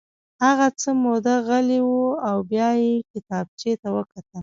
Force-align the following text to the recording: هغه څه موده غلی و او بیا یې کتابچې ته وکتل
هغه 0.43 0.67
څه 0.79 0.89
موده 1.03 1.35
غلی 1.47 1.79
و 1.85 1.91
او 2.29 2.37
بیا 2.51 2.69
یې 2.83 2.93
کتابچې 3.11 3.71
ته 3.81 3.87
وکتل 3.95 4.39